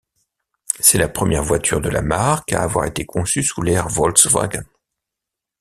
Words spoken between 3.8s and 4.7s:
Volkswagen.